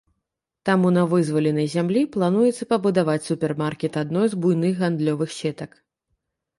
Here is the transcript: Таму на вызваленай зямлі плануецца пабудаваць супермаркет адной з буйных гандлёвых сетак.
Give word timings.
Таму 0.69 0.87
на 0.95 1.03
вызваленай 1.11 1.67
зямлі 1.75 2.01
плануецца 2.17 2.69
пабудаваць 2.73 3.21
супермаркет 3.29 4.03
адной 4.05 4.27
з 4.35 4.45
буйных 4.45 4.73
гандлёвых 4.85 5.29
сетак. 5.41 5.71